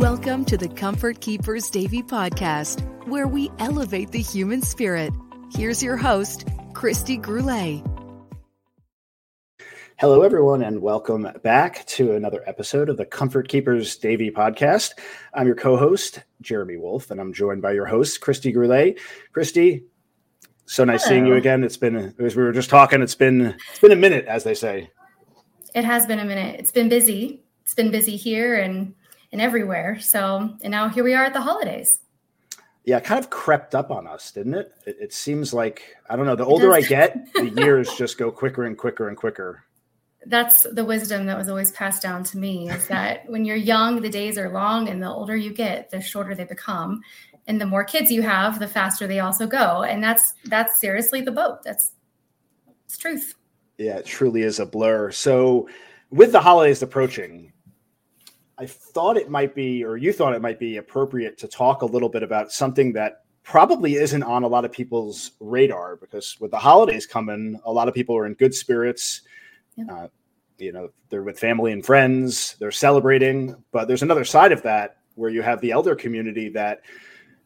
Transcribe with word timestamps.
Welcome 0.00 0.46
to 0.46 0.56
the 0.56 0.66
Comfort 0.66 1.20
Keepers 1.20 1.68
Davie 1.68 2.02
podcast, 2.02 2.80
where 3.06 3.28
we 3.28 3.50
elevate 3.58 4.12
the 4.12 4.22
human 4.22 4.62
spirit. 4.62 5.12
Here's 5.52 5.82
your 5.82 5.98
host, 5.98 6.46
Kristi 6.72 7.20
Gurule. 7.20 7.84
Hello, 9.98 10.22
everyone, 10.22 10.62
and 10.62 10.80
welcome 10.80 11.28
back 11.42 11.84
to 11.88 12.14
another 12.14 12.42
episode 12.46 12.88
of 12.88 12.96
the 12.96 13.04
Comfort 13.04 13.48
Keepers 13.48 13.94
Davie 13.98 14.30
podcast. 14.30 14.92
I'm 15.34 15.46
your 15.46 15.54
co 15.54 15.76
host, 15.76 16.24
Jeremy 16.40 16.78
Wolf, 16.78 17.10
and 17.10 17.20
I'm 17.20 17.34
joined 17.34 17.60
by 17.60 17.72
your 17.72 17.84
host, 17.84 18.22
Kristi 18.22 18.54
Gurule. 18.54 18.98
Kristi, 19.36 19.84
so 20.64 20.82
nice 20.84 21.04
Hello. 21.04 21.14
seeing 21.14 21.26
you 21.26 21.34
again. 21.34 21.62
It's 21.62 21.76
been, 21.76 22.14
as 22.18 22.34
we 22.34 22.42
were 22.42 22.52
just 22.52 22.70
talking, 22.70 23.02
it's 23.02 23.14
been, 23.14 23.54
it's 23.68 23.80
been 23.80 23.92
a 23.92 23.96
minute, 23.96 24.24
as 24.24 24.44
they 24.44 24.54
say. 24.54 24.88
It 25.74 25.84
has 25.84 26.06
been 26.06 26.20
a 26.20 26.24
minute. 26.24 26.58
It's 26.58 26.72
been 26.72 26.88
busy. 26.88 27.44
It's 27.64 27.74
been 27.74 27.90
busy 27.90 28.16
here 28.16 28.56
and 28.56 28.94
and 29.32 29.40
everywhere. 29.40 29.98
So, 30.00 30.56
and 30.62 30.70
now 30.70 30.88
here 30.88 31.04
we 31.04 31.14
are 31.14 31.24
at 31.24 31.32
the 31.32 31.40
holidays. 31.40 32.00
Yeah, 32.84 32.96
it 32.96 33.04
kind 33.04 33.22
of 33.22 33.30
crept 33.30 33.74
up 33.74 33.90
on 33.90 34.06
us, 34.06 34.30
didn't 34.30 34.54
it? 34.54 34.72
It, 34.86 34.96
it 35.00 35.12
seems 35.12 35.52
like 35.52 35.96
I 36.08 36.16
don't 36.16 36.26
know. 36.26 36.36
The 36.36 36.44
older 36.44 36.72
I 36.72 36.80
get, 36.80 37.32
the 37.34 37.48
years 37.56 37.94
just 37.94 38.18
go 38.18 38.30
quicker 38.30 38.64
and 38.64 38.76
quicker 38.76 39.08
and 39.08 39.16
quicker. 39.16 39.64
That's 40.26 40.66
the 40.70 40.84
wisdom 40.84 41.26
that 41.26 41.38
was 41.38 41.48
always 41.48 41.72
passed 41.72 42.02
down 42.02 42.24
to 42.24 42.38
me 42.38 42.68
is 42.68 42.86
that 42.88 43.22
when 43.28 43.44
you're 43.44 43.56
young, 43.56 44.00
the 44.00 44.08
days 44.08 44.38
are 44.38 44.50
long, 44.50 44.88
and 44.88 45.02
the 45.02 45.08
older 45.08 45.36
you 45.36 45.52
get, 45.52 45.90
the 45.90 46.00
shorter 46.00 46.34
they 46.34 46.44
become. 46.44 47.02
And 47.46 47.60
the 47.60 47.66
more 47.66 47.84
kids 47.84 48.10
you 48.10 48.22
have, 48.22 48.58
the 48.58 48.68
faster 48.68 49.06
they 49.06 49.20
also 49.20 49.46
go. 49.46 49.82
And 49.82 50.02
that's 50.02 50.34
that's 50.46 50.80
seriously 50.80 51.20
the 51.20 51.32
boat. 51.32 51.62
That's 51.64 51.92
it's 52.86 52.96
truth. 52.96 53.34
Yeah, 53.78 53.98
it 53.98 54.06
truly 54.06 54.42
is 54.42 54.58
a 54.58 54.66
blur. 54.66 55.10
So 55.10 55.68
with 56.10 56.32
the 56.32 56.40
holidays 56.40 56.82
approaching, 56.82 57.52
I 58.60 58.66
thought 58.66 59.16
it 59.16 59.30
might 59.30 59.54
be, 59.54 59.82
or 59.82 59.96
you 59.96 60.12
thought 60.12 60.34
it 60.34 60.42
might 60.42 60.58
be 60.58 60.76
appropriate 60.76 61.38
to 61.38 61.48
talk 61.48 61.80
a 61.80 61.86
little 61.86 62.10
bit 62.10 62.22
about 62.22 62.52
something 62.52 62.92
that 62.92 63.22
probably 63.42 63.94
isn't 63.94 64.22
on 64.22 64.42
a 64.42 64.46
lot 64.46 64.66
of 64.66 64.70
people's 64.70 65.30
radar 65.40 65.96
because 65.96 66.38
with 66.40 66.50
the 66.50 66.58
holidays 66.58 67.06
coming, 67.06 67.58
a 67.64 67.72
lot 67.72 67.88
of 67.88 67.94
people 67.94 68.14
are 68.14 68.26
in 68.26 68.34
good 68.34 68.54
spirits. 68.54 69.22
Yeah. 69.76 69.86
Uh, 69.90 70.08
you 70.58 70.72
know, 70.72 70.90
they're 71.08 71.22
with 71.22 71.38
family 71.38 71.72
and 71.72 71.86
friends, 71.86 72.56
they're 72.60 72.70
celebrating, 72.70 73.56
but 73.72 73.88
there's 73.88 74.02
another 74.02 74.26
side 74.26 74.52
of 74.52 74.62
that 74.64 74.98
where 75.14 75.30
you 75.30 75.40
have 75.40 75.62
the 75.62 75.70
elder 75.70 75.94
community 75.94 76.50
that 76.50 76.82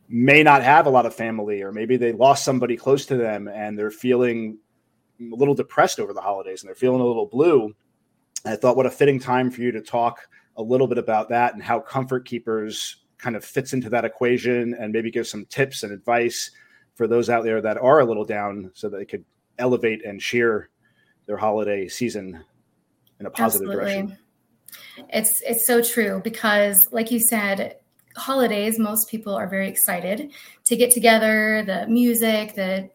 may 0.08 0.42
not 0.42 0.64
have 0.64 0.86
a 0.86 0.91
lot 0.91 1.06
of 1.06 1.14
family, 1.14 1.62
or 1.62 1.70
maybe 1.70 1.96
they 1.96 2.11
lost 2.11 2.44
somebody 2.44 2.77
close 2.77 3.06
to 3.06 3.17
them 3.17 3.46
and 3.46 3.78
they're 3.78 3.92
feeling 3.92 4.58
a 5.20 5.36
little 5.36 5.55
depressed 5.55 6.00
over 6.00 6.12
the 6.12 6.20
holidays 6.20 6.62
and 6.62 6.69
they're 6.69 6.74
feeling 6.74 7.00
a 7.00 7.06
little 7.06 7.27
blue. 7.27 7.72
I 8.44 8.56
thought, 8.56 8.77
what 8.77 8.84
a 8.84 8.91
fitting 8.91 9.20
time 9.20 9.52
for 9.52 9.62
you 9.62 9.70
to 9.70 9.80
talk 9.80 10.27
a 10.56 10.62
little 10.62 10.86
bit 10.86 10.98
about 10.98 11.28
that 11.30 11.55
and 11.55 11.62
how 11.62 11.80
Comfort 11.80 12.24
Keepers 12.27 13.05
kind 13.19 13.36
of 13.36 13.44
fits 13.44 13.72
into 13.72 13.88
that 13.91 14.05
equation 14.05 14.74
and 14.74 14.92
maybe 14.92 15.11
give 15.11 15.27
some 15.27 15.46
tips 15.46 15.83
and 15.83 15.92
advice 15.92 16.50
for 16.94 17.06
those 17.06 17.28
out 17.30 17.44
there 17.44 17.61
that 17.61 17.78
are 17.78 18.00
a 18.00 18.05
little 18.05 18.24
down 18.24 18.70
so 18.74 18.88
that 18.88 18.98
they 18.98 19.05
could 19.05 19.24
elevate 19.58 20.05
and 20.05 20.20
cheer 20.20 20.69
their 21.27 21.36
holiday 21.36 21.88
season 21.88 22.44
in 23.20 23.27
a 23.27 23.30
positive 23.30 23.69
Absolutely. 23.69 23.92
direction. 23.92 24.19
It's 25.08 25.41
it's 25.42 25.66
so 25.66 25.83
true 25.83 26.20
because 26.22 26.86
like 26.92 27.11
you 27.11 27.20
said 27.20 27.77
holidays 28.16 28.78
most 28.78 29.08
people 29.08 29.34
are 29.34 29.48
very 29.48 29.68
excited 29.68 30.33
to 30.64 30.77
get 30.77 30.92
together 30.92 31.64
the 31.66 31.86
music 31.89 32.55
the 32.55 32.89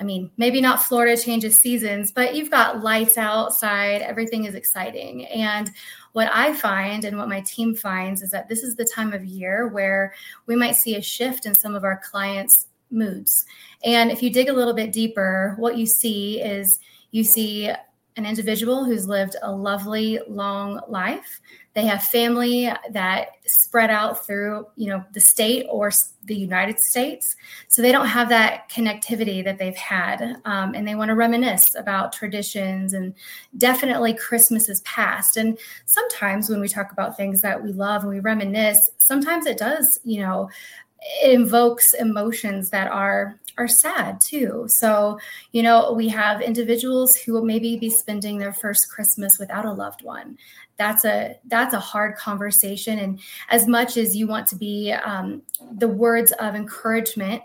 I 0.00 0.04
mean, 0.04 0.30
maybe 0.36 0.60
not 0.60 0.82
Florida 0.82 1.20
changes 1.20 1.58
seasons, 1.58 2.12
but 2.12 2.34
you've 2.34 2.52
got 2.52 2.84
lights 2.84 3.18
outside, 3.18 4.00
everything 4.00 4.44
is 4.44 4.54
exciting. 4.54 5.26
And 5.26 5.72
what 6.12 6.30
I 6.32 6.52
find 6.54 7.04
and 7.04 7.18
what 7.18 7.28
my 7.28 7.40
team 7.42 7.74
finds 7.74 8.22
is 8.22 8.30
that 8.30 8.48
this 8.48 8.62
is 8.62 8.76
the 8.76 8.88
time 8.94 9.12
of 9.12 9.24
year 9.24 9.68
where 9.68 10.14
we 10.46 10.56
might 10.56 10.76
see 10.76 10.96
a 10.96 11.02
shift 11.02 11.46
in 11.46 11.54
some 11.54 11.74
of 11.74 11.84
our 11.84 12.00
clients' 12.10 12.66
moods. 12.90 13.44
And 13.84 14.10
if 14.10 14.22
you 14.22 14.30
dig 14.30 14.48
a 14.48 14.52
little 14.52 14.74
bit 14.74 14.92
deeper, 14.92 15.54
what 15.58 15.76
you 15.76 15.86
see 15.86 16.40
is 16.40 16.78
you 17.10 17.24
see 17.24 17.72
an 18.18 18.26
individual 18.26 18.84
who's 18.84 19.06
lived 19.06 19.36
a 19.42 19.50
lovely 19.50 20.18
long 20.28 20.80
life. 20.88 21.40
They 21.74 21.86
have 21.86 22.02
family 22.02 22.68
that 22.90 23.28
spread 23.46 23.90
out 23.90 24.26
through 24.26 24.66
you 24.74 24.88
know 24.88 25.04
the 25.12 25.20
state 25.20 25.66
or 25.70 25.92
the 26.24 26.34
united 26.34 26.80
states. 26.80 27.36
So 27.68 27.80
they 27.80 27.92
don't 27.92 28.08
have 28.08 28.28
that 28.30 28.68
connectivity 28.68 29.42
that 29.44 29.58
they've 29.58 29.76
had 29.76 30.36
um, 30.44 30.74
and 30.74 30.86
they 30.86 30.96
want 30.96 31.10
to 31.10 31.14
reminisce 31.14 31.74
about 31.76 32.12
traditions 32.12 32.92
and 32.92 33.14
definitely 33.56 34.12
christmas 34.14 34.68
is 34.68 34.80
past. 34.80 35.36
And 35.36 35.56
sometimes 35.86 36.50
when 36.50 36.60
we 36.60 36.68
talk 36.68 36.90
about 36.90 37.16
things 37.16 37.40
that 37.42 37.62
we 37.62 37.72
love 37.72 38.02
and 38.02 38.10
we 38.10 38.20
reminisce 38.20 38.90
sometimes 38.98 39.46
it 39.46 39.56
does 39.56 40.00
you 40.04 40.20
know 40.20 40.50
it 41.00 41.32
invokes 41.32 41.94
emotions 41.94 42.70
that 42.70 42.90
are 42.90 43.38
are 43.56 43.68
sad 43.68 44.20
too. 44.20 44.66
So, 44.68 45.18
you 45.50 45.62
know, 45.62 45.92
we 45.92 46.08
have 46.08 46.40
individuals 46.40 47.16
who 47.16 47.32
will 47.32 47.44
maybe 47.44 47.76
be 47.76 47.90
spending 47.90 48.38
their 48.38 48.52
first 48.52 48.88
Christmas 48.88 49.36
without 49.38 49.64
a 49.64 49.72
loved 49.72 50.04
one. 50.04 50.38
That's 50.76 51.04
a 51.04 51.36
that's 51.46 51.74
a 51.74 51.80
hard 51.80 52.16
conversation. 52.16 53.00
And 53.00 53.18
as 53.50 53.66
much 53.66 53.96
as 53.96 54.16
you 54.16 54.28
want 54.28 54.46
to 54.48 54.56
be 54.56 54.92
um, 54.92 55.42
the 55.72 55.88
words 55.88 56.30
of 56.32 56.54
encouragement, 56.54 57.42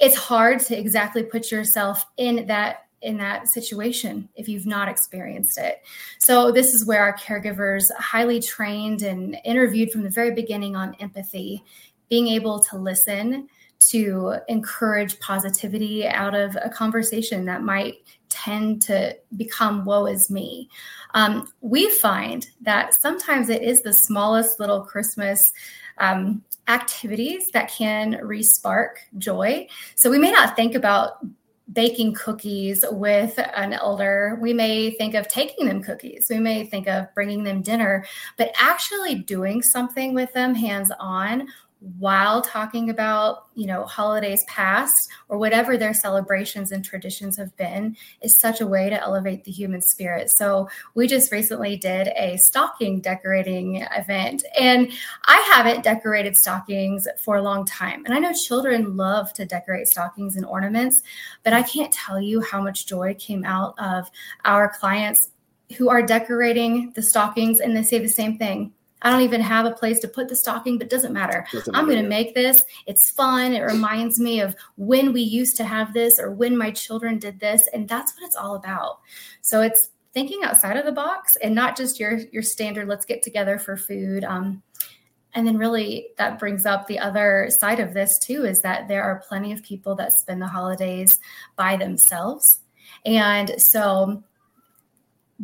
it's 0.00 0.16
hard 0.16 0.60
to 0.60 0.78
exactly 0.78 1.22
put 1.22 1.52
yourself 1.52 2.04
in 2.16 2.46
that 2.48 2.88
in 3.00 3.16
that 3.16 3.46
situation 3.46 4.28
if 4.34 4.48
you've 4.48 4.66
not 4.66 4.88
experienced 4.88 5.56
it. 5.56 5.82
So 6.18 6.50
this 6.50 6.74
is 6.74 6.84
where 6.84 7.00
our 7.00 7.16
caregivers 7.16 7.84
highly 7.96 8.40
trained 8.40 9.02
and 9.02 9.38
interviewed 9.44 9.92
from 9.92 10.02
the 10.02 10.10
very 10.10 10.32
beginning 10.32 10.74
on 10.74 10.96
empathy, 10.96 11.62
being 12.08 12.28
able 12.28 12.60
to 12.60 12.76
listen 12.76 13.48
to 13.80 14.34
encourage 14.48 15.20
positivity 15.20 16.06
out 16.06 16.34
of 16.34 16.56
a 16.62 16.68
conversation 16.68 17.44
that 17.44 17.62
might 17.62 17.94
tend 18.28 18.82
to 18.82 19.16
become 19.36 19.84
woe 19.84 20.06
is 20.06 20.30
me. 20.30 20.68
Um, 21.14 21.48
we 21.60 21.90
find 21.90 22.46
that 22.60 22.94
sometimes 22.94 23.48
it 23.48 23.62
is 23.62 23.82
the 23.82 23.92
smallest 23.92 24.60
little 24.60 24.82
Christmas 24.82 25.52
um, 25.98 26.42
activities 26.66 27.50
that 27.52 27.70
can 27.70 28.14
respark 28.14 28.96
joy. 29.16 29.66
So 29.94 30.10
we 30.10 30.18
may 30.18 30.32
not 30.32 30.54
think 30.54 30.74
about 30.74 31.24
baking 31.72 32.14
cookies 32.14 32.84
with 32.90 33.38
an 33.54 33.74
elder. 33.74 34.38
We 34.40 34.54
may 34.54 34.90
think 34.92 35.14
of 35.14 35.28
taking 35.28 35.66
them 35.66 35.82
cookies. 35.82 36.28
We 36.30 36.38
may 36.38 36.64
think 36.64 36.88
of 36.88 37.12
bringing 37.14 37.44
them 37.44 37.62
dinner, 37.62 38.06
but 38.38 38.52
actually 38.58 39.16
doing 39.16 39.62
something 39.62 40.14
with 40.14 40.32
them 40.32 40.54
hands 40.54 40.90
on 40.98 41.46
while 41.80 42.42
talking 42.42 42.90
about 42.90 43.46
you 43.54 43.66
know 43.66 43.84
holidays 43.84 44.44
past 44.48 45.08
or 45.28 45.38
whatever 45.38 45.76
their 45.76 45.94
celebrations 45.94 46.72
and 46.72 46.84
traditions 46.84 47.36
have 47.36 47.56
been 47.56 47.96
is 48.20 48.36
such 48.38 48.60
a 48.60 48.66
way 48.66 48.90
to 48.90 49.00
elevate 49.00 49.44
the 49.44 49.52
human 49.52 49.80
spirit. 49.80 50.28
So 50.30 50.68
we 50.94 51.06
just 51.06 51.30
recently 51.30 51.76
did 51.76 52.08
a 52.16 52.36
stocking 52.38 53.00
decorating 53.00 53.86
event 53.96 54.44
and 54.58 54.90
i 55.24 55.36
haven't 55.52 55.84
decorated 55.84 56.36
stockings 56.36 57.06
for 57.22 57.36
a 57.36 57.42
long 57.42 57.64
time. 57.64 58.04
And 58.04 58.12
i 58.12 58.18
know 58.18 58.32
children 58.32 58.96
love 58.96 59.32
to 59.34 59.44
decorate 59.44 59.86
stockings 59.86 60.36
and 60.36 60.44
ornaments 60.44 61.02
but 61.44 61.52
i 61.52 61.62
can't 61.62 61.92
tell 61.92 62.20
you 62.20 62.40
how 62.40 62.60
much 62.60 62.86
joy 62.86 63.14
came 63.18 63.44
out 63.44 63.74
of 63.78 64.10
our 64.44 64.68
clients 64.68 65.30
who 65.76 65.88
are 65.90 66.02
decorating 66.02 66.92
the 66.94 67.02
stockings 67.02 67.60
and 67.60 67.76
they 67.76 67.82
say 67.82 67.98
the 67.98 68.08
same 68.08 68.38
thing 68.38 68.72
I 69.02 69.10
don't 69.10 69.22
even 69.22 69.40
have 69.40 69.66
a 69.66 69.70
place 69.70 70.00
to 70.00 70.08
put 70.08 70.28
the 70.28 70.36
stocking, 70.36 70.78
but 70.78 70.90
doesn't 70.90 71.12
matter. 71.12 71.46
Doesn't 71.52 71.74
I'm 71.74 71.86
going 71.86 72.02
to 72.02 72.08
make 72.08 72.34
this. 72.34 72.64
It's 72.86 73.10
fun. 73.12 73.52
It 73.52 73.60
reminds 73.60 74.18
me 74.18 74.40
of 74.40 74.56
when 74.76 75.12
we 75.12 75.20
used 75.20 75.56
to 75.58 75.64
have 75.64 75.94
this 75.94 76.18
or 76.18 76.30
when 76.32 76.56
my 76.56 76.70
children 76.70 77.18
did 77.18 77.38
this. 77.38 77.68
And 77.72 77.88
that's 77.88 78.12
what 78.14 78.26
it's 78.26 78.36
all 78.36 78.56
about. 78.56 79.00
So 79.40 79.60
it's 79.60 79.90
thinking 80.14 80.40
outside 80.42 80.76
of 80.76 80.84
the 80.84 80.92
box 80.92 81.36
and 81.36 81.54
not 81.54 81.76
just 81.76 82.00
your 82.00 82.18
your 82.32 82.42
standard 82.42 82.88
let's 82.88 83.04
get 83.04 83.22
together 83.22 83.58
for 83.58 83.76
food. 83.76 84.24
Um, 84.24 84.62
and 85.34 85.46
then 85.46 85.58
really 85.58 86.08
that 86.16 86.38
brings 86.38 86.66
up 86.66 86.86
the 86.86 86.98
other 86.98 87.48
side 87.50 87.78
of 87.78 87.94
this 87.94 88.18
too 88.18 88.44
is 88.44 88.60
that 88.62 88.88
there 88.88 89.04
are 89.04 89.22
plenty 89.28 89.52
of 89.52 89.62
people 89.62 89.94
that 89.96 90.12
spend 90.12 90.42
the 90.42 90.48
holidays 90.48 91.20
by 91.56 91.76
themselves. 91.76 92.60
And 93.04 93.54
so 93.58 94.24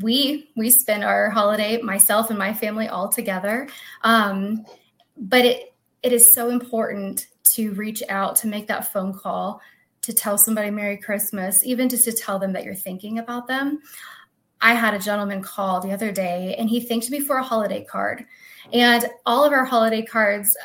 we 0.00 0.50
we 0.56 0.70
spend 0.70 1.04
our 1.04 1.30
holiday 1.30 1.80
myself 1.80 2.30
and 2.30 2.38
my 2.38 2.52
family 2.52 2.88
all 2.88 3.08
together. 3.08 3.68
Um, 4.02 4.64
but 5.16 5.44
it 5.44 5.74
it 6.02 6.12
is 6.12 6.30
so 6.30 6.50
important 6.50 7.28
to 7.54 7.72
reach 7.72 8.02
out 8.08 8.36
to 8.36 8.46
make 8.46 8.66
that 8.68 8.92
phone 8.92 9.12
call 9.12 9.60
to 10.02 10.12
tell 10.12 10.36
somebody 10.36 10.70
merry 10.70 10.98
christmas 10.98 11.64
even 11.64 11.88
just 11.88 12.04
to 12.04 12.12
tell 12.12 12.38
them 12.38 12.52
that 12.52 12.64
you're 12.64 12.74
thinking 12.74 13.18
about 13.18 13.46
them. 13.46 13.80
I 14.60 14.74
had 14.74 14.94
a 14.94 14.98
gentleman 14.98 15.42
call 15.42 15.80
the 15.80 15.92
other 15.92 16.10
day 16.10 16.56
and 16.58 16.68
he 16.68 16.80
thanked 16.80 17.10
me 17.10 17.20
for 17.20 17.36
a 17.36 17.42
holiday 17.42 17.84
card. 17.84 18.24
And 18.72 19.06
all 19.26 19.44
of 19.44 19.52
our 19.52 19.64
holiday 19.64 20.02
cards 20.02 20.56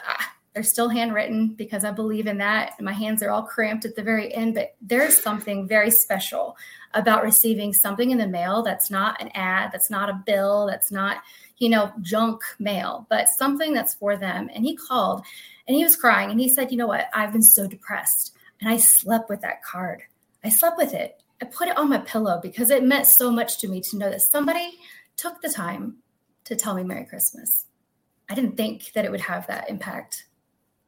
they're 0.60 0.64
still 0.66 0.90
handwritten 0.90 1.48
because 1.48 1.86
I 1.86 1.92
believe 1.92 2.28
in 2.28 2.40
that. 2.40 2.74
My 2.82 2.92
hands 2.92 3.24
are 3.24 3.30
all 3.30 3.44
cramped 3.44 3.86
at 3.86 3.96
the 3.96 4.04
very 4.04 4.36
end, 4.36 4.56
but 4.56 4.76
there's 4.82 5.18
something 5.18 5.66
very 5.66 5.90
special 5.90 6.58
about 6.94 7.24
receiving 7.24 7.72
something 7.72 8.12
in 8.12 8.18
the 8.18 8.28
mail 8.28 8.62
that's 8.62 8.92
not 8.92 9.22
an 9.22 9.30
ad, 9.36 9.72
that's 9.72 9.90
not 9.90 10.10
a 10.10 10.22
bill, 10.26 10.68
that's 10.68 10.92
not, 10.92 11.22
you 11.60 11.70
know, 11.70 11.94
junk 12.02 12.42
mail, 12.60 13.08
but 13.10 13.30
something 13.30 13.74
that's 13.74 13.94
for 13.94 14.18
them. 14.18 14.50
And 14.54 14.66
he 14.66 14.76
called 14.76 15.26
and 15.66 15.78
he 15.78 15.84
was 15.86 15.96
crying 15.96 16.30
and 16.30 16.42
he 16.42 16.50
said, 16.50 16.72
You 16.72 16.78
know 16.78 16.88
what? 16.88 17.08
I've 17.14 17.32
been 17.32 17.42
so 17.42 17.66
depressed. 17.66 18.36
And 18.60 18.70
I 18.70 18.76
slept 18.76 19.30
with 19.30 19.40
that 19.40 19.64
card. 19.64 20.02
I 20.44 20.50
slept 20.50 20.78
with 20.78 20.94
it. 20.94 21.24
I 21.42 21.46
put 21.46 21.70
it 21.70 21.78
on 21.78 21.88
my 21.88 22.00
pillow 22.00 22.42
because 22.44 22.70
it 22.70 22.84
meant 22.84 23.08
so 23.08 23.32
much 23.32 23.60
to 23.60 23.70
me 23.70 23.80
to 23.80 23.98
know 23.98 24.10
that 24.10 24.24
somebody 24.30 24.78
took 25.16 25.42
the 25.42 25.48
time 25.48 26.00
to 26.44 26.58
tell 26.58 26.76
me 26.76 26.84
Merry 26.84 27.06
Christmas. 27.06 27.64
I 28.30 28.36
didn't 28.36 28.58
think 28.58 28.92
that 28.92 29.06
it 29.06 29.12
would 29.12 29.22
have 29.22 29.48
that 29.48 29.70
impact 29.70 30.26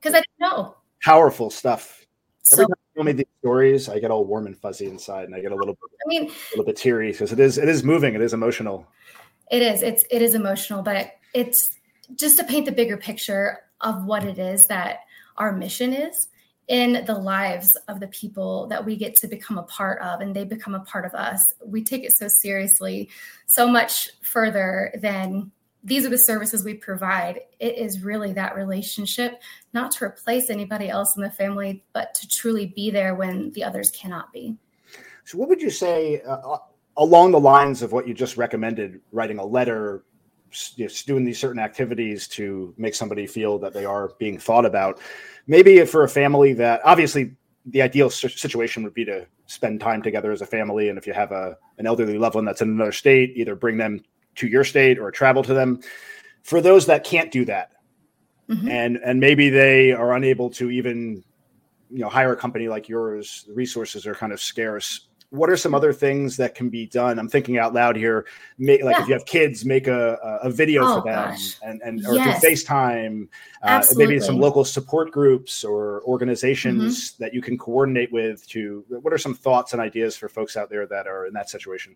because 0.01 0.15
I 0.15 0.19
didn't 0.19 0.39
know. 0.39 0.75
Powerful 1.03 1.49
stuff. 1.49 2.05
So, 2.43 2.55
Every 2.55 2.65
time 2.65 2.69
you 2.69 2.95
tell 2.95 3.03
me 3.05 3.11
these 3.13 3.25
stories, 3.39 3.89
I 3.89 3.99
get 3.99 4.11
all 4.11 4.25
warm 4.25 4.47
and 4.47 4.57
fuzzy 4.57 4.87
inside, 4.87 5.25
and 5.25 5.35
I 5.35 5.41
get 5.41 5.51
a 5.51 5.55
little 5.55 5.73
bit, 5.73 5.91
I 6.05 6.07
mean, 6.07 6.23
a 6.25 6.33
little 6.51 6.65
bit 6.65 6.75
teary 6.75 7.11
because 7.11 7.31
it 7.31 7.39
is, 7.39 7.57
it 7.57 7.69
is 7.69 7.83
moving, 7.83 8.15
it 8.15 8.21
is 8.21 8.33
emotional. 8.33 8.87
It 9.51 9.61
is, 9.61 9.83
it's, 9.83 10.05
it 10.09 10.21
is 10.21 10.33
emotional, 10.33 10.81
but 10.81 11.11
it's 11.33 11.77
just 12.15 12.37
to 12.39 12.43
paint 12.43 12.65
the 12.65 12.71
bigger 12.71 12.97
picture 12.97 13.59
of 13.81 14.05
what 14.05 14.23
it 14.23 14.39
is 14.39 14.67
that 14.67 14.99
our 15.37 15.51
mission 15.51 15.93
is 15.93 16.29
in 16.67 17.03
the 17.05 17.13
lives 17.13 17.75
of 17.87 17.99
the 17.99 18.07
people 18.07 18.67
that 18.67 18.83
we 18.83 18.95
get 18.95 19.15
to 19.15 19.27
become 19.27 19.57
a 19.57 19.63
part 19.63 20.01
of 20.01 20.21
and 20.21 20.35
they 20.35 20.45
become 20.45 20.75
a 20.75 20.79
part 20.81 21.05
of 21.05 21.13
us. 21.13 21.53
We 21.65 21.83
take 21.83 22.03
it 22.03 22.13
so 22.13 22.27
seriously, 22.27 23.09
so 23.45 23.67
much 23.67 24.09
further 24.21 24.93
than 25.01 25.51
these 25.83 26.05
are 26.05 26.09
the 26.09 26.17
services 26.17 26.63
we 26.63 26.75
provide. 26.75 27.41
It 27.59 27.77
is 27.77 28.03
really 28.03 28.33
that 28.33 28.55
relationship, 28.55 29.41
not 29.73 29.91
to 29.91 30.05
replace 30.05 30.49
anybody 30.49 30.89
else 30.89 31.15
in 31.15 31.21
the 31.21 31.29
family, 31.29 31.83
but 31.93 32.13
to 32.15 32.27
truly 32.27 32.67
be 32.67 32.89
there 32.89 33.15
when 33.15 33.51
the 33.51 33.63
others 33.63 33.89
cannot 33.91 34.31
be. 34.33 34.57
So, 35.23 35.37
what 35.37 35.49
would 35.49 35.61
you 35.61 35.69
say 35.69 36.21
uh, 36.21 36.35
uh 36.35 36.57
along 36.97 37.31
the 37.31 37.39
lines 37.39 37.81
of 37.81 37.93
what 37.93 38.07
you 38.07 38.13
just 38.13 38.35
recommended, 38.37 38.99
writing 39.11 39.39
a 39.39 39.45
letter, 39.45 40.03
just 40.51 41.07
doing 41.07 41.23
these 41.23 41.39
certain 41.39 41.61
activities 41.61 42.27
to 42.27 42.73
make 42.77 42.93
somebody 42.93 43.25
feel 43.25 43.57
that 43.59 43.73
they 43.73 43.85
are 43.85 44.11
being 44.19 44.37
thought 44.37 44.65
about? 44.65 44.99
maybe 45.47 45.83
for 45.85 46.03
a 46.03 46.09
family 46.09 46.53
that 46.53 46.81
obviously 46.83 47.35
the 47.67 47.81
ideal 47.81 48.09
situation 48.09 48.83
would 48.83 48.93
be 48.93 49.05
to 49.05 49.25
spend 49.45 49.79
time 49.79 50.01
together 50.01 50.31
as 50.31 50.41
a 50.41 50.45
family 50.45 50.89
and 50.89 50.97
if 50.97 51.05
you 51.05 51.13
have 51.13 51.31
a 51.31 51.57
an 51.77 51.85
elderly 51.85 52.17
loved 52.17 52.35
one 52.35 52.45
that's 52.45 52.61
in 52.61 52.69
another 52.69 52.91
state 52.91 53.33
either 53.35 53.55
bring 53.55 53.77
them 53.77 54.01
to 54.35 54.47
your 54.47 54.63
state 54.63 54.97
or 54.97 55.11
travel 55.11 55.43
to 55.43 55.53
them 55.53 55.79
for 56.43 56.61
those 56.61 56.85
that 56.85 57.03
can't 57.03 57.31
do 57.31 57.45
that 57.45 57.73
mm-hmm. 58.51 58.67
and 58.69 58.97
and 58.97 59.19
maybe 59.19 59.49
they 59.49 59.91
are 59.91 60.15
unable 60.15 60.49
to 60.49 60.69
even 60.69 61.23
you 61.89 61.99
know 61.99 62.09
hire 62.09 62.33
a 62.33 62.35
company 62.35 62.67
like 62.67 62.89
yours 62.89 63.45
the 63.47 63.53
resources 63.53 64.05
are 64.05 64.15
kind 64.15 64.33
of 64.33 64.41
scarce 64.41 65.07
what 65.31 65.49
are 65.49 65.55
some 65.55 65.73
other 65.73 65.93
things 65.93 66.35
that 66.37 66.55
can 66.55 66.69
be 66.69 66.85
done? 66.85 67.17
I'm 67.17 67.29
thinking 67.29 67.57
out 67.57 67.73
loud 67.73 67.95
here. 67.95 68.25
Make, 68.57 68.83
like 68.83 68.97
yeah. 68.97 69.01
if 69.01 69.07
you 69.07 69.13
have 69.13 69.25
kids, 69.25 69.63
make 69.63 69.87
a, 69.87 70.17
a 70.43 70.49
video 70.49 70.83
oh, 70.83 70.99
for 70.99 71.09
them 71.09 71.29
gosh. 71.29 71.55
and, 71.63 71.81
and 71.83 72.05
or 72.05 72.15
yes. 72.15 72.41
do 72.41 72.47
FaceTime. 72.49 73.29
Uh, 73.63 73.81
maybe 73.93 74.19
some 74.19 74.39
local 74.39 74.65
support 74.65 75.11
groups 75.11 75.63
or 75.63 76.03
organizations 76.03 77.11
mm-hmm. 77.11 77.23
that 77.23 77.33
you 77.33 77.41
can 77.41 77.57
coordinate 77.57 78.11
with. 78.11 78.45
To 78.49 78.83
what 78.89 79.13
are 79.13 79.17
some 79.17 79.33
thoughts 79.33 79.71
and 79.71 79.81
ideas 79.81 80.17
for 80.17 80.27
folks 80.27 80.57
out 80.57 80.69
there 80.69 80.85
that 80.87 81.07
are 81.07 81.25
in 81.25 81.33
that 81.33 81.49
situation? 81.49 81.95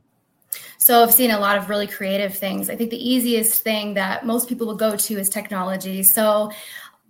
So 0.77 1.01
I've 1.01 1.13
seen 1.13 1.31
a 1.31 1.39
lot 1.39 1.57
of 1.57 1.69
really 1.69 1.87
creative 1.87 2.35
things. 2.35 2.69
I 2.69 2.75
think 2.75 2.89
the 2.89 3.09
easiest 3.09 3.61
thing 3.61 3.93
that 3.95 4.25
most 4.25 4.47
people 4.47 4.67
will 4.67 4.75
go 4.75 4.95
to 4.95 5.19
is 5.19 5.29
technology. 5.29 6.03
So 6.03 6.51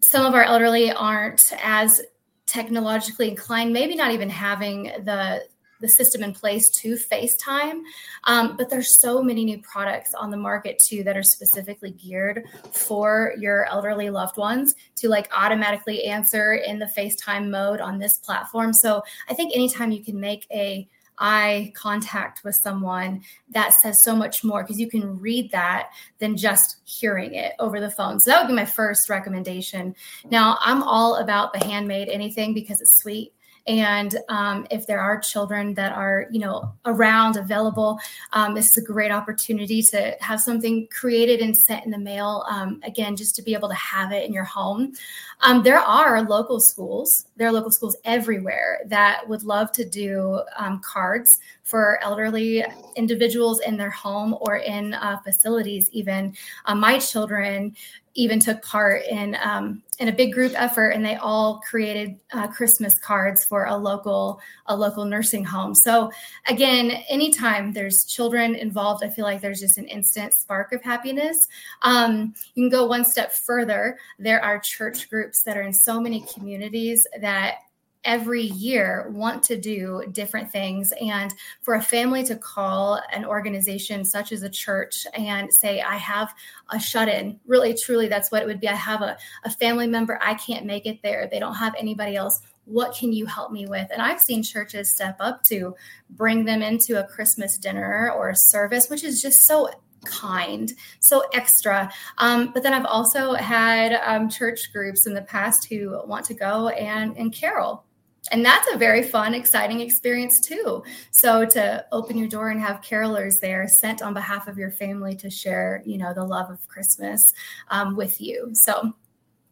some 0.02 0.26
of 0.26 0.34
our 0.34 0.44
elderly 0.44 0.92
aren't 0.92 1.52
as 1.62 2.02
technologically 2.46 3.30
inclined, 3.30 3.74
maybe 3.74 3.96
not 3.96 4.12
even 4.12 4.30
having 4.30 4.84
the 5.04 5.44
the 5.82 5.90
system 5.90 6.24
in 6.24 6.34
place 6.34 6.70
to 6.70 6.96
FaceTime. 6.96 7.82
Um, 8.26 8.56
but 8.58 8.70
there's 8.70 8.98
so 9.00 9.22
many 9.22 9.44
new 9.46 9.62
products 9.62 10.14
on 10.14 10.32
the 10.32 10.38
market 10.38 10.82
too 10.88 11.04
that 11.04 11.18
are 11.18 11.24
specifically 11.24 11.92
geared 11.92 12.46
for 12.72 13.34
your 13.38 13.66
elderly 13.66 14.10
loved 14.10 14.38
ones 14.38 14.74
to 14.96 15.10
like 15.10 15.30
automatically 15.36 16.06
answer 16.06 16.54
in 16.54 16.80
the 16.80 16.90
FaceTime 16.98 17.50
mode 17.50 17.82
on 17.82 18.00
this 18.00 18.18
platform. 18.20 18.74
So 18.74 19.04
I 19.30 19.34
think 19.34 19.54
anytime 19.54 19.92
you 19.92 20.04
can 20.04 20.20
make 20.20 20.48
a 20.52 20.88
eye 21.18 21.72
contact 21.76 22.44
with 22.44 22.56
someone 22.56 23.22
that 23.50 23.74
says 23.74 24.04
so 24.04 24.16
much 24.16 24.44
more 24.44 24.64
because 24.64 24.80
you 24.80 24.90
can 24.90 25.20
read 25.20 25.52
that 25.52 25.90
than 26.20 26.38
just 26.38 26.78
hearing 26.86 27.34
it 27.34 27.54
over 27.60 27.80
the 27.80 27.92
phone. 27.92 28.20
So 28.20 28.32
that 28.32 28.42
would 28.42 28.50
be 28.50 28.56
my 28.56 28.66
first 28.66 29.10
recommendation. 29.10 29.96
Now, 30.30 30.58
I'm 30.62 30.84
all 30.84 31.16
about 31.16 31.54
the 31.54 31.64
handmade 31.64 32.10
anything 32.10 32.54
because 32.54 32.82
it's 32.82 33.02
sweet 33.02 33.34
and 33.68 34.16
um, 34.30 34.68
if 34.70 34.86
there 34.86 35.00
are 35.00 35.20
children 35.20 35.74
that 35.74 35.92
are, 35.92 36.28
you 36.30 36.40
know, 36.40 36.74
around, 36.86 37.36
available, 37.36 38.00
um, 38.34 38.54
this 38.54 38.68
is 38.68 38.78
a 38.78 38.86
great 38.86 39.12
opportunity 39.12 39.82
to 39.92 40.16
have 40.22 40.40
something 40.40 40.88
created 40.92 41.40
and 41.40 41.58
sent 41.58 41.84
in 41.84 41.92
the 41.92 41.98
mail. 41.98 42.46
Um, 42.50 42.80
again, 42.84 43.16
just 43.16 43.36
to 43.38 43.42
be 43.42 43.54
able 43.54 43.70
to 43.70 43.76
have 43.76 44.12
it 44.12 44.26
in 44.26 44.34
your 44.34 44.44
home. 44.44 44.94
Um, 45.42 45.64
there 45.64 45.80
are 45.80 46.22
local 46.22 46.60
schools. 46.60 47.26
There 47.38 47.48
are 47.48 47.52
local 47.52 47.72
schools 47.72 47.98
everywhere 48.06 48.82
that 48.86 49.28
would 49.28 49.44
love 49.44 49.72
to 49.74 49.84
do 49.84 50.42
um, 50.58 50.80
cards 50.80 51.40
for 51.66 52.00
elderly 52.04 52.64
individuals 52.96 53.60
in 53.62 53.76
their 53.76 53.90
home 53.90 54.38
or 54.42 54.58
in 54.58 54.94
uh, 54.94 55.20
facilities. 55.24 55.90
Even 55.92 56.34
uh, 56.66 56.76
my 56.76 57.00
children 57.00 57.76
even 58.18 58.40
took 58.40 58.64
part 58.64 59.04
in 59.08 59.36
um, 59.44 59.82
in 60.00 60.08
a 60.08 60.12
big 60.12 60.32
group 60.32 60.54
effort, 60.56 60.90
and 60.90 61.06
they 61.06 61.16
all 61.16 61.60
created 61.70 62.18
uh, 62.32 62.48
Christmas 62.48 62.98
cards 63.00 63.44
for 63.44 63.66
a 63.66 63.76
local 63.76 64.40
a 64.68 64.76
local 64.76 65.06
nursing 65.06 65.44
home. 65.44 65.76
So 65.76 66.12
again, 66.48 66.92
anytime 67.10 67.74
there's 67.74 68.06
children 68.06 68.56
involved, 68.56 69.04
I 69.04 69.10
feel 69.10 69.26
like 69.26 69.42
there's 69.42 69.60
just 69.60 69.78
an 69.78 69.88
instant 69.88 70.34
spark 70.34 70.72
of 70.72 70.82
happiness. 70.82 71.48
Um, 71.82 72.34
you 72.54 72.64
can 72.64 72.70
go 72.70 72.86
one 72.86 73.04
step 73.04 73.34
further. 73.34 73.98
There 74.18 74.42
are 74.42 74.60
church 74.60 75.10
groups 75.10 75.42
that 75.44 75.58
are 75.58 75.64
in 75.64 75.74
so 75.74 76.00
many 76.00 76.26
communities 76.34 77.06
that 77.20 77.56
every 78.06 78.44
year 78.44 79.10
want 79.12 79.44
to 79.44 79.60
do 79.60 80.04
different 80.12 80.52
things. 80.52 80.94
And 81.02 81.34
for 81.62 81.74
a 81.74 81.82
family 81.82 82.24
to 82.26 82.36
call 82.36 83.02
an 83.12 83.26
organization 83.26 84.06
such 84.06 84.32
as 84.32 84.44
a 84.44 84.50
church 84.50 85.06
and 85.14 85.54
say, 85.54 85.82
I 85.82 85.98
have 85.98 86.34
a 86.70 86.80
shut 86.80 87.10
in, 87.10 87.40
really, 87.46 87.74
truly, 87.74 88.08
that's 88.08 88.32
what 88.32 88.44
it 88.44 88.46
would 88.46 88.62
be. 88.62 88.70
I 88.70 88.76
have 88.76 89.02
a, 89.02 89.18
a 89.44 89.50
family 89.50 89.88
member, 89.88 90.20
I 90.22 90.36
can't 90.36 90.66
make 90.66 90.86
it 90.86 91.02
there. 91.02 91.28
They 91.30 91.40
don't 91.40 91.56
have 91.56 91.76
anybody 91.78 92.16
else. 92.16 92.40
What 92.66 92.96
can 92.96 93.14
you 93.14 93.26
help 93.26 93.52
me 93.52 93.68
with? 93.68 93.90
And 93.92 94.02
I've 94.02 94.22
seen 94.22 94.42
churches 94.42 94.94
step 94.94 95.18
up 95.20 95.44
to 95.46 95.76
bring 96.10 96.46
them 96.46 96.62
into 96.62 97.00
a 97.00 97.08
Christmas 97.08 97.58
dinner 97.58 98.12
or 98.12 98.30
a 98.30 98.36
service, 98.36 98.90
which 98.90 99.04
is 99.04 99.22
just 99.22 99.46
so 99.46 99.70
kind, 100.06 100.72
so 101.00 101.24
extra. 101.34 101.92
Um, 102.18 102.52
but 102.54 102.64
then 102.64 102.74
I've 102.74 102.86
also 102.86 103.34
had 103.34 103.94
um, 103.94 104.30
church 104.30 104.72
groups 104.72 105.06
in 105.08 105.14
the 105.14 105.22
past 105.22 105.68
who 105.68 106.00
want 106.06 106.26
to 106.26 106.34
go 106.34 106.70
and, 106.70 107.18
and 107.18 107.34
carol 107.34 107.85
and 108.32 108.44
that's 108.44 108.72
a 108.74 108.78
very 108.78 109.04
fun 109.04 109.34
exciting 109.34 109.80
experience 109.82 110.40
too. 110.40 110.84
So 111.12 111.46
to 111.46 111.86
open 111.92 112.18
your 112.18 112.28
door 112.28 112.50
and 112.50 112.60
have 112.60 112.82
carolers 112.82 113.34
there 113.42 113.68
sent 113.68 114.02
on 114.02 114.14
behalf 114.14 114.48
of 114.48 114.58
your 114.58 114.72
family 114.72 115.16
to 115.18 115.30
share 115.30 115.82
you 115.86 115.98
know 115.98 116.14
the 116.14 116.24
love 116.24 116.50
of 116.50 116.66
christmas 116.68 117.22
um, 117.70 117.96
with 117.96 118.20
you. 118.20 118.50
So 118.54 118.94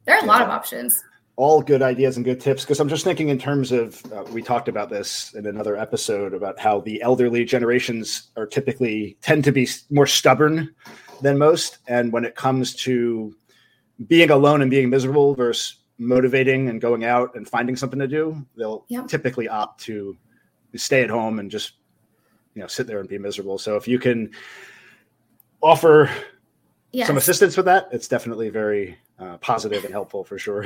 there 0.06 0.16
are 0.16 0.24
a 0.24 0.28
lot 0.28 0.42
of 0.42 0.50
options. 0.50 1.02
All 1.36 1.62
good 1.62 1.82
ideas 1.82 2.16
and 2.16 2.24
good 2.24 2.40
tips 2.40 2.64
because 2.64 2.80
i'm 2.80 2.88
just 2.88 3.04
thinking 3.04 3.30
in 3.30 3.40
terms 3.40 3.72
of 3.72 4.00
uh, 4.14 4.24
we 4.32 4.44
talked 4.44 4.68
about 4.68 4.92
this 4.92 5.34
in 5.34 5.48
another 5.48 5.76
episode 5.76 6.32
about 6.32 6.60
how 6.60 6.82
the 6.82 7.02
elderly 7.02 7.44
generations 7.44 8.30
are 8.38 8.46
typically 8.46 9.18
tend 9.24 9.44
to 9.46 9.52
be 9.52 9.68
more 9.90 10.06
stubborn 10.06 10.76
than 11.24 11.38
most. 11.40 11.80
And 11.88 12.12
when 12.14 12.26
it 12.26 12.36
comes 12.36 12.76
to 12.84 13.36
being 14.08 14.30
alone 14.30 14.62
and 14.62 14.70
being 14.70 14.90
miserable 14.90 15.34
versus 15.34 15.78
motivating 15.98 16.70
and 16.70 16.82
going 16.82 17.04
out 17.06 17.36
and 17.36 17.48
finding 17.48 17.76
something 17.76 18.00
to 18.00 18.08
do, 18.08 18.46
they'll 18.58 18.86
yep. 18.88 19.08
typically 19.08 19.48
opt 19.48 19.82
to 19.84 20.18
stay 20.76 21.04
at 21.04 21.10
home 21.10 21.40
and 21.40 21.52
just 21.52 21.74
you 22.56 22.62
know 22.62 22.68
sit 22.68 22.88
there 22.88 23.00
and 23.00 23.10
be 23.10 23.18
miserable. 23.18 23.58
So 23.58 23.76
if 23.76 23.88
you 23.88 24.00
can 24.00 24.32
offer 25.62 26.10
yes. 26.92 27.08
some 27.08 27.18
assistance 27.18 27.56
with 27.56 27.66
that, 27.66 27.90
it's 27.92 28.08
definitely 28.08 28.50
very 28.50 28.98
uh, 29.20 29.38
positive 29.38 29.84
and 29.86 29.94
helpful 29.94 30.24
for 30.24 30.38
sure. 30.38 30.66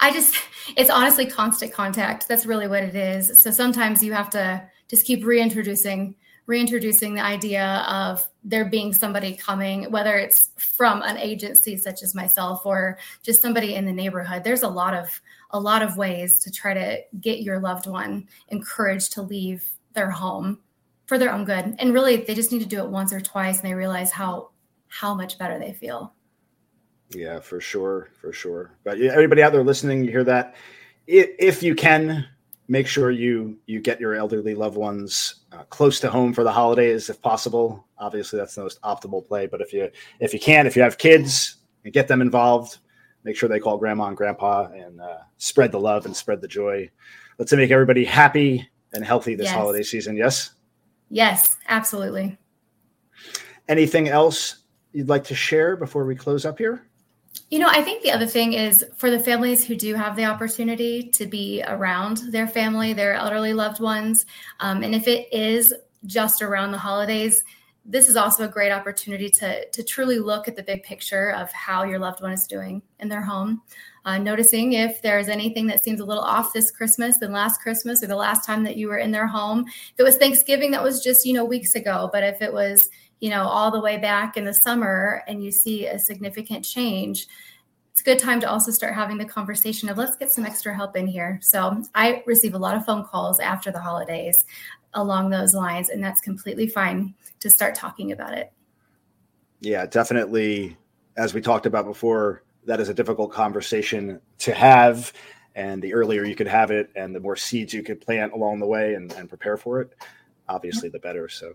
I 0.00 0.12
just 0.12 0.36
it's 0.76 0.90
honestly 0.90 1.26
constant 1.26 1.72
contact. 1.72 2.28
That's 2.28 2.46
really 2.46 2.68
what 2.68 2.82
it 2.82 2.94
is. 2.94 3.38
So 3.38 3.50
sometimes 3.50 4.02
you 4.02 4.12
have 4.12 4.30
to 4.30 4.62
just 4.88 5.06
keep 5.06 5.24
reintroducing 5.24 6.16
reintroducing 6.46 7.14
the 7.14 7.22
idea 7.22 7.84
of 7.88 8.26
there 8.42 8.66
being 8.66 8.92
somebody 8.92 9.34
coming, 9.34 9.90
whether 9.90 10.18
it's 10.18 10.50
from 10.58 11.02
an 11.02 11.16
agency 11.16 11.76
such 11.76 12.02
as 12.02 12.14
myself 12.14 12.66
or 12.66 12.98
just 13.22 13.40
somebody 13.40 13.74
in 13.74 13.86
the 13.86 13.92
neighborhood. 13.92 14.44
There's 14.44 14.62
a 14.62 14.68
lot 14.68 14.94
of 14.94 15.08
a 15.50 15.60
lot 15.60 15.82
of 15.82 15.96
ways 15.96 16.40
to 16.40 16.50
try 16.50 16.74
to 16.74 17.00
get 17.20 17.40
your 17.40 17.60
loved 17.60 17.86
one 17.86 18.28
encouraged 18.48 19.12
to 19.12 19.22
leave 19.22 19.64
their 19.94 20.10
home 20.10 20.58
for 21.06 21.16
their 21.16 21.32
own 21.32 21.44
good. 21.44 21.76
And 21.78 21.94
really 21.94 22.16
they 22.16 22.34
just 22.34 22.52
need 22.52 22.60
to 22.60 22.66
do 22.66 22.78
it 22.78 22.88
once 22.88 23.12
or 23.12 23.20
twice 23.20 23.60
and 23.60 23.68
they 23.68 23.74
realize 23.74 24.10
how 24.10 24.50
how 24.88 25.14
much 25.14 25.38
better 25.38 25.58
they 25.58 25.72
feel. 25.72 26.12
Yeah, 27.10 27.40
for 27.40 27.60
sure, 27.60 28.10
for 28.20 28.32
sure. 28.32 28.76
But 28.84 29.00
everybody 29.00 29.42
out 29.42 29.52
there 29.52 29.62
listening, 29.62 30.04
you 30.04 30.10
hear 30.10 30.24
that. 30.24 30.56
If 31.06 31.62
you 31.62 31.74
can 31.74 32.26
make 32.68 32.86
sure 32.86 33.10
you 33.10 33.58
you 33.66 33.80
get 33.80 34.00
your 34.00 34.14
elderly 34.14 34.54
loved 34.54 34.76
ones 34.76 35.46
uh, 35.52 35.62
close 35.64 36.00
to 36.00 36.10
home 36.10 36.32
for 36.32 36.44
the 36.44 36.52
holidays 36.52 37.10
if 37.10 37.20
possible. 37.20 37.86
Obviously, 37.98 38.38
that's 38.38 38.54
the 38.54 38.62
most 38.62 38.80
optimal 38.82 39.26
play. 39.26 39.46
But 39.46 39.60
if 39.60 39.72
you 39.72 39.90
if 40.20 40.32
you 40.32 40.40
can, 40.40 40.66
if 40.66 40.76
you 40.76 40.82
have 40.82 40.98
kids, 40.98 41.56
and 41.84 41.92
get 41.92 42.08
them 42.08 42.20
involved. 42.20 42.78
Make 43.22 43.36
sure 43.36 43.48
they 43.48 43.60
call 43.60 43.78
grandma 43.78 44.08
and 44.08 44.16
grandpa 44.16 44.66
and 44.72 45.00
uh, 45.00 45.18
spread 45.38 45.72
the 45.72 45.80
love 45.80 46.04
and 46.06 46.14
spread 46.14 46.40
the 46.40 46.48
joy. 46.48 46.90
Let's 47.38 47.52
make 47.52 47.70
everybody 47.70 48.04
happy 48.04 48.68
and 48.92 49.04
healthy 49.04 49.34
this 49.34 49.46
yes. 49.46 49.54
holiday 49.54 49.82
season. 49.82 50.16
Yes. 50.16 50.50
Yes, 51.10 51.56
absolutely. 51.68 52.36
Anything 53.68 54.08
else 54.08 54.64
you'd 54.92 55.08
like 55.08 55.24
to 55.24 55.34
share 55.34 55.76
before 55.76 56.04
we 56.04 56.14
close 56.14 56.44
up 56.44 56.58
here? 56.58 56.86
You 57.50 57.58
know, 57.58 57.68
I 57.68 57.82
think 57.82 58.02
the 58.02 58.12
other 58.12 58.26
thing 58.26 58.52
is 58.52 58.84
for 58.96 59.10
the 59.10 59.20
families 59.20 59.64
who 59.64 59.76
do 59.76 59.94
have 59.94 60.16
the 60.16 60.24
opportunity 60.24 61.10
to 61.10 61.26
be 61.26 61.62
around 61.66 62.18
their 62.30 62.46
family, 62.46 62.92
their 62.92 63.14
elderly 63.14 63.52
loved 63.52 63.80
ones, 63.80 64.26
um, 64.60 64.82
and 64.82 64.94
if 64.94 65.08
it 65.08 65.32
is 65.32 65.74
just 66.06 66.42
around 66.42 66.72
the 66.72 66.78
holidays, 66.78 67.44
this 67.84 68.08
is 68.08 68.16
also 68.16 68.44
a 68.44 68.48
great 68.48 68.72
opportunity 68.72 69.28
to, 69.28 69.68
to 69.68 69.82
truly 69.82 70.18
look 70.18 70.48
at 70.48 70.56
the 70.56 70.62
big 70.62 70.82
picture 70.82 71.32
of 71.32 71.52
how 71.52 71.84
your 71.84 71.98
loved 71.98 72.22
one 72.22 72.32
is 72.32 72.46
doing 72.46 72.80
in 73.00 73.08
their 73.08 73.20
home. 73.20 73.62
Uh, 74.06 74.18
noticing 74.18 74.72
if 74.72 75.00
there's 75.02 75.28
anything 75.28 75.66
that 75.66 75.82
seems 75.82 76.00
a 76.00 76.04
little 76.04 76.22
off 76.22 76.52
this 76.52 76.70
Christmas 76.70 77.18
than 77.18 77.32
last 77.32 77.60
Christmas 77.60 78.02
or 78.02 78.06
the 78.06 78.16
last 78.16 78.46
time 78.46 78.62
that 78.64 78.76
you 78.76 78.88
were 78.88 78.98
in 78.98 79.10
their 79.10 79.26
home. 79.26 79.64
If 79.66 79.94
it 79.98 80.02
was 80.02 80.16
Thanksgiving, 80.16 80.70
that 80.72 80.82
was 80.82 81.02
just, 81.02 81.26
you 81.26 81.32
know, 81.32 81.44
weeks 81.44 81.74
ago. 81.74 82.08
But 82.12 82.22
if 82.22 82.40
it 82.42 82.52
was, 82.52 82.88
you 83.24 83.30
know, 83.30 83.44
all 83.44 83.70
the 83.70 83.80
way 83.80 83.96
back 83.96 84.36
in 84.36 84.44
the 84.44 84.52
summer 84.52 85.22
and 85.26 85.42
you 85.42 85.50
see 85.50 85.86
a 85.86 85.98
significant 85.98 86.62
change, 86.62 87.26
it's 87.90 88.02
a 88.02 88.04
good 88.04 88.18
time 88.18 88.38
to 88.38 88.46
also 88.46 88.70
start 88.70 88.92
having 88.92 89.16
the 89.16 89.24
conversation 89.24 89.88
of 89.88 89.96
let's 89.96 90.14
get 90.16 90.30
some 90.30 90.44
extra 90.44 90.74
help 90.74 90.94
in 90.94 91.06
here. 91.06 91.38
So 91.40 91.82
I 91.94 92.22
receive 92.26 92.52
a 92.52 92.58
lot 92.58 92.76
of 92.76 92.84
phone 92.84 93.02
calls 93.02 93.40
after 93.40 93.70
the 93.70 93.80
holidays 93.80 94.44
along 94.92 95.30
those 95.30 95.54
lines, 95.54 95.88
and 95.88 96.04
that's 96.04 96.20
completely 96.20 96.66
fine 96.66 97.14
to 97.40 97.48
start 97.48 97.74
talking 97.74 98.12
about 98.12 98.34
it. 98.34 98.52
Yeah, 99.60 99.86
definitely. 99.86 100.76
As 101.16 101.32
we 101.32 101.40
talked 101.40 101.64
about 101.64 101.86
before, 101.86 102.42
that 102.66 102.78
is 102.78 102.90
a 102.90 102.94
difficult 102.94 103.32
conversation 103.32 104.20
to 104.40 104.52
have. 104.52 105.14
And 105.54 105.80
the 105.80 105.94
earlier 105.94 106.26
you 106.26 106.36
could 106.36 106.48
have 106.48 106.70
it 106.70 106.90
and 106.94 107.16
the 107.16 107.20
more 107.20 107.36
seeds 107.36 107.72
you 107.72 107.82
could 107.82 108.02
plant 108.02 108.34
along 108.34 108.60
the 108.60 108.66
way 108.66 108.92
and, 108.92 109.10
and 109.14 109.30
prepare 109.30 109.56
for 109.56 109.80
it, 109.80 109.94
obviously 110.46 110.90
the 110.90 110.98
better. 110.98 111.26
So 111.30 111.54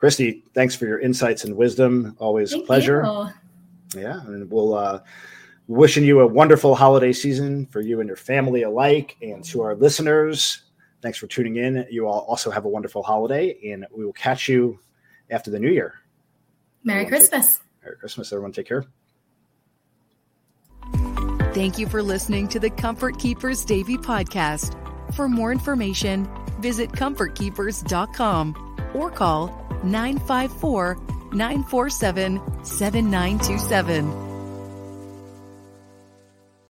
Kristi, 0.00 0.42
thanks 0.54 0.74
for 0.74 0.86
your 0.86 1.00
insights 1.00 1.44
and 1.44 1.56
wisdom. 1.56 2.16
Always 2.18 2.52
Thank 2.52 2.64
a 2.64 2.66
pleasure. 2.66 3.02
You. 3.04 4.00
Yeah, 4.00 4.20
and 4.26 4.50
we'll 4.50 4.74
uh, 4.74 5.00
wishing 5.68 6.04
you 6.04 6.20
a 6.20 6.26
wonderful 6.26 6.74
holiday 6.74 7.12
season 7.12 7.66
for 7.66 7.80
you 7.80 8.00
and 8.00 8.08
your 8.08 8.16
family 8.16 8.62
alike, 8.62 9.16
and 9.22 9.42
to 9.44 9.62
our 9.62 9.74
listeners. 9.74 10.62
Thanks 11.02 11.18
for 11.18 11.26
tuning 11.26 11.56
in. 11.56 11.86
You 11.90 12.06
all 12.06 12.20
also 12.28 12.50
have 12.50 12.64
a 12.64 12.68
wonderful 12.68 13.02
holiday, 13.02 13.58
and 13.72 13.86
we 13.94 14.04
will 14.04 14.12
catch 14.12 14.48
you 14.48 14.78
after 15.30 15.50
the 15.50 15.58
new 15.58 15.70
year. 15.70 15.94
Merry 16.84 17.04
everyone 17.04 17.20
Christmas. 17.20 17.54
Take, 17.54 17.64
Merry 17.84 17.96
Christmas, 17.96 18.32
everyone. 18.32 18.52
Take 18.52 18.68
care. 18.68 18.84
Thank 21.54 21.78
you 21.78 21.88
for 21.88 22.02
listening 22.02 22.48
to 22.48 22.60
the 22.60 22.68
Comfort 22.68 23.18
Keepers 23.18 23.64
Davie 23.64 23.96
podcast. 23.96 24.74
For 25.14 25.26
more 25.26 25.52
information, 25.52 26.28
visit 26.60 26.92
comfortkeepers.com 26.92 28.65
or 28.94 29.10
call 29.10 29.48
954 29.82 30.96
947 31.32 32.64
7927. 32.64 34.35